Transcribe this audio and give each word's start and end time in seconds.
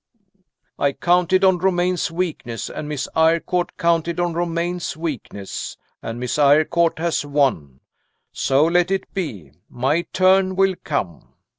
"I 0.79 0.93
counted 0.93 1.43
on 1.43 1.59
Romayne's 1.59 2.09
weakness; 2.09 2.71
and 2.71 2.89
Miss 2.89 3.07
Eyrecourt 3.15 3.77
counted 3.77 4.19
on 4.19 4.33
Romayne's 4.33 4.97
weakness; 4.97 5.77
and 6.01 6.19
Miss 6.19 6.39
Eyrecourt 6.39 6.97
has 6.97 7.23
won. 7.23 7.81
So 8.33 8.65
let 8.65 8.89
it 8.89 9.13
be. 9.13 9.51
My 9.69 10.07
turn 10.11 10.55
will 10.55 10.73
come." 10.83 11.35